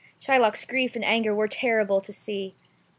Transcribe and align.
Shylock's 0.19 0.65
grief 0.65 0.95
and 0.95 1.05
anger 1.05 1.31
were 1.35 1.47
terrible 1.47 2.01
to 2.01 2.11
see. 2.11 2.55